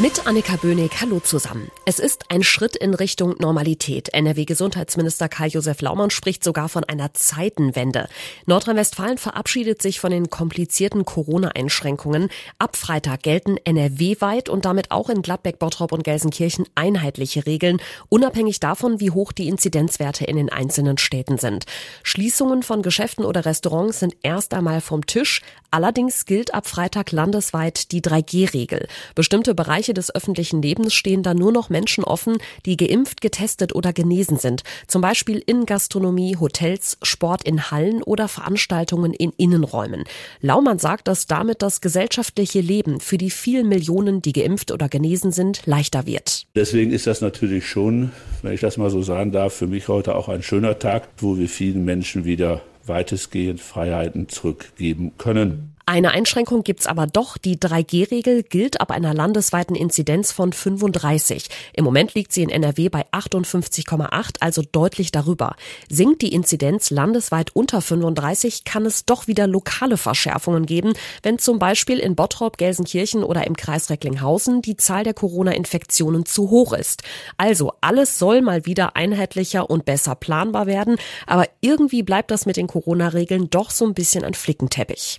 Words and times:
Mit 0.00 0.26
Annika 0.26 0.56
Böhnig, 0.56 0.90
hallo 1.00 1.20
zusammen. 1.20 1.70
Es 1.84 2.00
ist 2.00 2.24
ein 2.28 2.42
Schritt 2.42 2.74
in 2.74 2.94
Richtung 2.94 3.36
Normalität. 3.38 4.12
NRW-Gesundheitsminister 4.12 5.28
Karl-Josef 5.28 5.80
Laumann 5.82 6.10
spricht 6.10 6.42
sogar 6.42 6.68
von 6.68 6.82
einer 6.82 7.14
Zeitenwende. 7.14 8.08
Nordrhein-Westfalen 8.46 9.18
verabschiedet 9.18 9.80
sich 9.80 10.00
von 10.00 10.10
den 10.10 10.30
komplizierten 10.30 11.04
Corona-Einschränkungen. 11.04 12.28
Ab 12.58 12.76
Freitag 12.76 13.22
gelten 13.22 13.56
NRW-weit 13.56 14.48
und 14.48 14.64
damit 14.64 14.90
auch 14.90 15.10
in 15.10 15.22
Gladbeck, 15.22 15.60
Bottrop 15.60 15.92
und 15.92 16.02
Gelsenkirchen 16.02 16.66
einheitliche 16.74 17.46
Regeln, 17.46 17.80
unabhängig 18.08 18.58
davon, 18.58 18.98
wie 18.98 19.12
hoch 19.12 19.30
die 19.30 19.46
Inzidenzwerte 19.46 20.24
in 20.24 20.36
den 20.36 20.50
einzelnen 20.50 20.98
Städten 20.98 21.38
sind. 21.38 21.66
Schließungen 22.02 22.64
von 22.64 22.82
Geschäften 22.82 23.24
oder 23.24 23.44
Restaurants 23.44 24.00
sind 24.00 24.16
erst 24.22 24.54
einmal 24.54 24.80
vom 24.80 25.06
Tisch. 25.06 25.40
Allerdings 25.70 26.24
gilt 26.24 26.52
ab 26.52 26.66
Freitag 26.66 27.12
landesweit 27.12 27.92
die 27.92 28.00
3G-Regel. 28.00 28.88
Bestimmte 29.14 29.54
Bereiche 29.54 29.83
Bereiche 29.84 29.92
des 29.92 30.14
öffentlichen 30.14 30.62
Lebens 30.62 30.94
stehen 30.94 31.22
da 31.22 31.34
nur 31.34 31.52
noch 31.52 31.68
Menschen 31.68 32.04
offen, 32.04 32.38
die 32.64 32.78
geimpft, 32.78 33.20
getestet 33.20 33.74
oder 33.74 33.92
genesen 33.92 34.38
sind. 34.38 34.62
Zum 34.86 35.02
Beispiel 35.02 35.42
in 35.44 35.66
Gastronomie, 35.66 36.38
Hotels, 36.40 36.96
Sport 37.02 37.44
in 37.44 37.70
Hallen 37.70 38.02
oder 38.02 38.28
Veranstaltungen 38.28 39.12
in 39.12 39.32
Innenräumen. 39.36 40.04
Laumann 40.40 40.78
sagt, 40.78 41.06
dass 41.06 41.26
damit 41.26 41.60
das 41.60 41.82
gesellschaftliche 41.82 42.60
Leben 42.60 42.98
für 43.00 43.18
die 43.18 43.28
vielen 43.28 43.68
Millionen, 43.68 44.22
die 44.22 44.32
geimpft 44.32 44.72
oder 44.72 44.88
genesen 44.88 45.32
sind, 45.32 45.66
leichter 45.66 46.06
wird. 46.06 46.46
Deswegen 46.54 46.90
ist 46.90 47.06
das 47.06 47.20
natürlich 47.20 47.66
schon, 47.66 48.10
wenn 48.40 48.54
ich 48.54 48.60
das 48.60 48.78
mal 48.78 48.88
so 48.88 49.02
sagen 49.02 49.32
darf, 49.32 49.52
für 49.52 49.66
mich 49.66 49.88
heute 49.88 50.14
auch 50.14 50.30
ein 50.30 50.42
schöner 50.42 50.78
Tag, 50.78 51.08
wo 51.18 51.36
wir 51.36 51.48
vielen 51.48 51.84
Menschen 51.84 52.24
wieder 52.24 52.62
weitestgehend 52.86 53.60
Freiheiten 53.60 54.30
zurückgeben 54.30 55.12
können. 55.18 55.73
Eine 55.86 56.12
Einschränkung 56.12 56.64
gibt's 56.64 56.86
aber 56.86 57.06
doch. 57.06 57.36
Die 57.36 57.58
3G-Regel 57.58 58.42
gilt 58.42 58.80
ab 58.80 58.90
einer 58.90 59.12
landesweiten 59.12 59.76
Inzidenz 59.76 60.32
von 60.32 60.54
35. 60.54 61.48
Im 61.74 61.84
Moment 61.84 62.14
liegt 62.14 62.32
sie 62.32 62.42
in 62.42 62.48
NRW 62.48 62.88
bei 62.88 63.04
58,8, 63.12 64.36
also 64.40 64.62
deutlich 64.62 65.12
darüber. 65.12 65.56
Sinkt 65.90 66.22
die 66.22 66.32
Inzidenz 66.32 66.88
landesweit 66.88 67.54
unter 67.54 67.82
35, 67.82 68.64
kann 68.64 68.86
es 68.86 69.04
doch 69.04 69.26
wieder 69.26 69.46
lokale 69.46 69.98
Verschärfungen 69.98 70.64
geben, 70.64 70.94
wenn 71.22 71.38
zum 71.38 71.58
Beispiel 71.58 71.98
in 71.98 72.16
Bottrop, 72.16 72.56
Gelsenkirchen 72.56 73.22
oder 73.22 73.46
im 73.46 73.54
Kreis 73.54 73.90
Recklinghausen 73.90 74.62
die 74.62 74.78
Zahl 74.78 75.04
der 75.04 75.12
Corona-Infektionen 75.12 76.24
zu 76.24 76.48
hoch 76.48 76.72
ist. 76.72 77.02
Also 77.36 77.74
alles 77.82 78.18
soll 78.18 78.40
mal 78.40 78.64
wieder 78.64 78.96
einheitlicher 78.96 79.68
und 79.68 79.84
besser 79.84 80.14
planbar 80.14 80.64
werden, 80.66 80.96
aber 81.26 81.46
irgendwie 81.60 82.02
bleibt 82.02 82.30
das 82.30 82.46
mit 82.46 82.56
den 82.56 82.68
Corona-Regeln 82.68 83.50
doch 83.50 83.70
so 83.70 83.84
ein 83.84 83.92
bisschen 83.92 84.24
ein 84.24 84.34
Flickenteppich. 84.34 85.18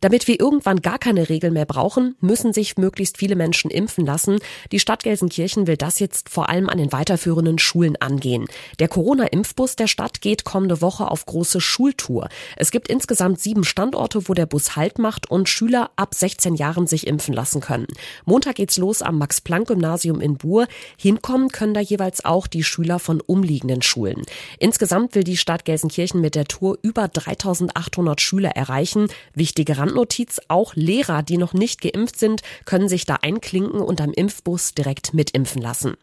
Damit 0.00 0.28
wir 0.28 0.40
irgendwann 0.40 0.80
gar 0.80 0.98
keine 0.98 1.28
Regeln 1.28 1.52
mehr 1.52 1.66
brauchen, 1.66 2.16
müssen 2.20 2.52
sich 2.52 2.76
möglichst 2.76 3.18
viele 3.18 3.36
Menschen 3.36 3.70
impfen 3.70 4.06
lassen. 4.06 4.38
Die 4.72 4.80
Stadt 4.80 5.02
Gelsenkirchen 5.02 5.66
will 5.66 5.76
das 5.76 5.98
jetzt 5.98 6.28
vor 6.28 6.48
allem 6.48 6.68
an 6.68 6.78
den 6.78 6.92
weiterführenden 6.92 7.58
Schulen 7.58 7.96
angehen. 7.96 8.46
Der 8.78 8.88
Corona-Impfbus 8.88 9.76
der 9.76 9.86
Stadt 9.86 10.20
geht 10.20 10.44
kommende 10.44 10.80
Woche 10.80 11.10
auf 11.10 11.26
große 11.26 11.60
Schultour. 11.60 12.28
Es 12.56 12.70
gibt 12.70 12.88
insgesamt 12.88 13.40
sieben 13.40 13.64
Standorte, 13.64 14.28
wo 14.28 14.34
der 14.34 14.46
Bus 14.46 14.76
Halt 14.76 14.98
macht 14.98 15.30
und 15.30 15.48
Schüler 15.48 15.90
ab 15.96 16.14
16 16.14 16.54
Jahren 16.54 16.86
sich 16.86 17.06
impfen 17.06 17.34
lassen 17.34 17.60
können. 17.60 17.86
Montag 18.24 18.56
geht's 18.56 18.76
los 18.76 19.02
am 19.02 19.18
Max-Planck-Gymnasium 19.18 20.20
in 20.20 20.36
Buhr. 20.36 20.66
Hinkommen 20.96 21.50
können 21.50 21.74
da 21.74 21.80
jeweils 21.80 22.24
auch 22.24 22.46
die 22.46 22.64
Schüler 22.64 22.98
von 22.98 23.20
umliegenden 23.20 23.82
Schulen. 23.82 24.22
Insgesamt 24.58 25.14
will 25.14 25.24
die 25.24 25.36
Stadt 25.36 25.64
Gelsenkirchen 25.64 26.20
mit 26.20 26.34
der 26.34 26.44
Tour 26.44 26.78
über 26.82 27.08
3800 27.08 28.20
Schüler 28.20 28.50
erreichen. 28.50 29.08
Wichtige 29.34 29.78
Randnotiz, 29.88 30.40
auch 30.48 30.74
Lehrer, 30.74 31.22
die 31.22 31.38
noch 31.38 31.54
nicht 31.54 31.80
geimpft 31.80 32.18
sind, 32.18 32.42
können 32.66 32.88
sich 32.88 33.06
da 33.06 33.16
einklinken 33.22 33.80
und 33.80 34.00
am 34.00 34.12
Impfbus 34.12 34.74
direkt 34.74 35.14
mitimpfen 35.14 35.62
lassen. 35.62 35.96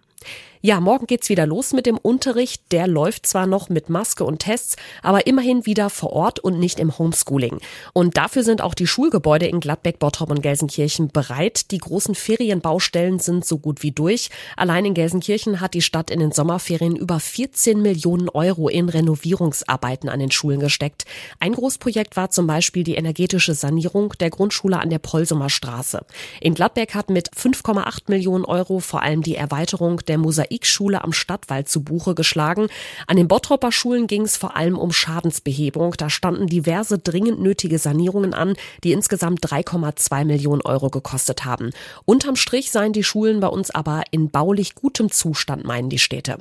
Ja, 0.65 0.79
morgen 0.79 1.05
geht's 1.05 1.29
wieder 1.29 1.45
los 1.45 1.73
mit 1.73 1.85
dem 1.85 1.95
Unterricht. 1.95 2.71
Der 2.71 2.87
läuft 2.87 3.27
zwar 3.27 3.45
noch 3.45 3.69
mit 3.69 3.87
Maske 3.91 4.23
und 4.23 4.39
Tests, 4.39 4.77
aber 5.03 5.27
immerhin 5.27 5.67
wieder 5.67 5.91
vor 5.91 6.11
Ort 6.11 6.39
und 6.39 6.57
nicht 6.57 6.79
im 6.79 6.97
Homeschooling. 6.97 7.59
Und 7.93 8.17
dafür 8.17 8.43
sind 8.43 8.63
auch 8.63 8.73
die 8.73 8.87
Schulgebäude 8.87 9.45
in 9.45 9.59
Gladbeck, 9.59 9.99
Bottrop 9.99 10.31
und 10.31 10.41
Gelsenkirchen 10.41 11.09
bereit. 11.09 11.69
Die 11.69 11.77
großen 11.77 12.15
Ferienbaustellen 12.15 13.19
sind 13.19 13.45
so 13.45 13.59
gut 13.59 13.83
wie 13.83 13.91
durch. 13.91 14.31
Allein 14.57 14.85
in 14.85 14.95
Gelsenkirchen 14.95 15.61
hat 15.61 15.75
die 15.75 15.83
Stadt 15.83 16.09
in 16.09 16.19
den 16.19 16.31
Sommerferien 16.31 16.95
über 16.95 17.19
14 17.19 17.79
Millionen 17.79 18.29
Euro 18.29 18.67
in 18.67 18.89
Renovierungsarbeiten 18.89 20.09
an 20.09 20.19
den 20.19 20.31
Schulen 20.31 20.59
gesteckt. 20.59 21.05
Ein 21.39 21.53
Großprojekt 21.53 22.17
war 22.17 22.31
zum 22.31 22.47
Beispiel 22.47 22.83
die 22.83 22.95
energetische 22.95 23.53
Sanierung 23.53 24.13
der 24.19 24.31
Grundschule 24.31 24.79
an 24.79 24.89
der 24.89 24.97
Polsumer 24.97 25.51
Straße. 25.51 26.03
In 26.41 26.55
Gladbeck 26.55 26.95
hat 26.95 27.11
mit 27.11 27.29
5,8 27.29 28.05
Millionen 28.07 28.45
Euro 28.45 28.79
vor 28.79 29.03
allem 29.03 29.21
die 29.21 29.35
Erweiterung 29.35 29.97
der 30.07 30.17
Mosaik 30.17 30.54
Mosaikschule 30.55 31.03
am 31.03 31.13
Stadtwald 31.13 31.67
zu 31.67 31.83
Buche 31.83 32.15
geschlagen. 32.15 32.67
An 33.07 33.17
den 33.17 33.27
Bottropper 33.27 33.71
Schulen 33.71 34.07
ging 34.07 34.21
es 34.23 34.37
vor 34.37 34.55
allem 34.55 34.77
um 34.77 34.91
Schadensbehebung. 34.91 35.95
Da 35.97 36.09
standen 36.09 36.47
diverse 36.47 36.97
dringend 36.97 37.41
nötige 37.41 37.77
Sanierungen 37.77 38.33
an, 38.33 38.55
die 38.83 38.93
insgesamt 38.93 39.45
3,2 39.45 40.25
Millionen 40.25 40.61
Euro 40.61 40.89
gekostet 40.89 41.45
haben. 41.45 41.71
Unterm 42.05 42.35
Strich 42.35 42.71
seien 42.71 42.93
die 42.93 43.03
Schulen 43.03 43.39
bei 43.39 43.47
uns 43.47 43.69
aber 43.71 44.03
in 44.11 44.29
baulich 44.29 44.75
gutem 44.75 45.11
Zustand, 45.11 45.65
meinen 45.65 45.89
die 45.89 45.99
Städte. 45.99 46.37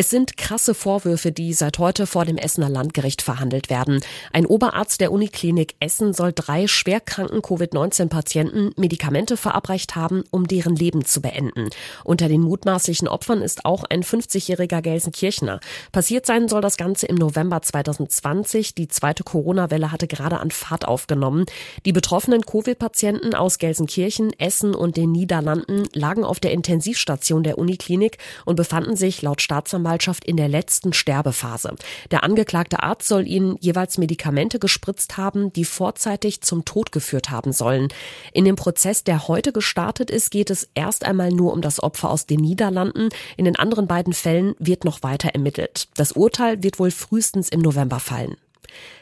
Es 0.00 0.10
sind 0.10 0.36
krasse 0.36 0.74
Vorwürfe, 0.74 1.32
die 1.32 1.52
seit 1.52 1.80
heute 1.80 2.06
vor 2.06 2.24
dem 2.24 2.36
Essener 2.36 2.68
Landgericht 2.68 3.20
verhandelt 3.20 3.68
werden. 3.68 3.98
Ein 4.32 4.46
Oberarzt 4.46 5.00
der 5.00 5.10
Uniklinik 5.10 5.74
Essen 5.80 6.12
soll 6.12 6.32
drei 6.32 6.68
schwerkranken 6.68 7.42
Covid-19-Patienten 7.42 8.70
Medikamente 8.76 9.36
verabreicht 9.36 9.96
haben, 9.96 10.22
um 10.30 10.46
deren 10.46 10.76
Leben 10.76 11.04
zu 11.04 11.20
beenden. 11.20 11.70
Unter 12.04 12.28
den 12.28 12.42
mutmaßlichen 12.42 13.08
Opfern 13.08 13.42
ist 13.42 13.64
auch 13.64 13.82
ein 13.82 14.04
50-jähriger 14.04 14.82
Gelsenkirchner. 14.82 15.58
Passiert 15.90 16.26
sein 16.26 16.46
soll 16.46 16.60
das 16.60 16.76
Ganze 16.76 17.06
im 17.06 17.16
November 17.16 17.60
2020. 17.60 18.76
Die 18.76 18.86
zweite 18.86 19.24
Corona-Welle 19.24 19.90
hatte 19.90 20.06
gerade 20.06 20.38
an 20.38 20.52
Fahrt 20.52 20.86
aufgenommen. 20.86 21.44
Die 21.86 21.92
betroffenen 21.92 22.42
Covid-Patienten 22.42 23.34
aus 23.34 23.58
Gelsenkirchen, 23.58 24.32
Essen 24.38 24.76
und 24.76 24.96
den 24.96 25.10
Niederlanden 25.10 25.88
lagen 25.92 26.22
auf 26.22 26.38
der 26.38 26.52
Intensivstation 26.52 27.42
der 27.42 27.58
Uniklinik 27.58 28.18
und 28.44 28.54
befanden 28.54 28.94
sich 28.94 29.22
laut 29.22 29.42
Staatsanwalt 29.42 29.87
Staatsanwaltschaft 29.88 30.24
in 30.24 30.36
der 30.36 30.48
letzten 30.48 30.92
Sterbephase. 30.92 31.74
Der 32.10 32.22
angeklagte 32.22 32.82
Arzt 32.82 33.08
soll 33.08 33.26
ihnen 33.26 33.56
jeweils 33.60 33.98
Medikamente 33.98 34.58
gespritzt 34.58 35.16
haben, 35.16 35.52
die 35.52 35.64
vorzeitig 35.64 36.42
zum 36.42 36.64
Tod 36.64 36.92
geführt 36.92 37.30
haben 37.30 37.52
sollen. 37.52 37.88
In 38.32 38.44
dem 38.44 38.56
Prozess, 38.56 39.04
der 39.04 39.28
heute 39.28 39.52
gestartet 39.52 40.10
ist, 40.10 40.30
geht 40.30 40.50
es 40.50 40.68
erst 40.74 41.04
einmal 41.04 41.30
nur 41.30 41.52
um 41.52 41.62
das 41.62 41.82
Opfer 41.82 42.10
aus 42.10 42.26
den 42.26 42.40
Niederlanden. 42.40 43.08
In 43.36 43.44
den 43.44 43.56
anderen 43.56 43.86
beiden 43.86 44.12
Fällen 44.12 44.54
wird 44.58 44.84
noch 44.84 45.02
weiter 45.02 45.30
ermittelt. 45.30 45.88
Das 45.96 46.12
Urteil 46.12 46.62
wird 46.62 46.78
wohl 46.78 46.90
frühestens 46.90 47.48
im 47.48 47.60
November 47.60 48.00
fallen. 48.00 48.36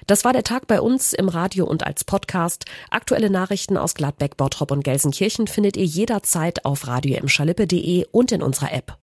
Das 0.06 0.24
war 0.24 0.32
der 0.32 0.44
Tag 0.44 0.68
bei 0.68 0.80
uns 0.80 1.12
im 1.12 1.28
Radio 1.28 1.66
und 1.66 1.84
als 1.84 2.04
Podcast. 2.04 2.64
Aktuelle 2.90 3.28
Nachrichten 3.28 3.76
aus 3.76 3.94
Gladbeck, 3.94 4.36
Bottrop 4.36 4.70
und 4.70 4.84
Gelsenkirchen 4.84 5.48
findet 5.48 5.76
ihr 5.76 5.84
jederzeit 5.84 6.64
auf 6.64 6.86
radio 6.86 7.18
und 8.12 8.32
in 8.32 8.42
unserer 8.42 8.72
App. 8.72 8.94